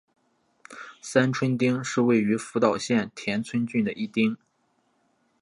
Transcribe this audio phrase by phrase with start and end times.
[0.99, 4.35] 三春町是位于福岛县田村郡的一町。